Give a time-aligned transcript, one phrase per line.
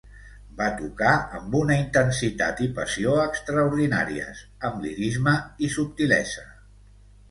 [0.61, 5.39] Va tocar amb una intensitat i passió extraordinàries, amb lirisme
[5.69, 6.53] i subtilesa.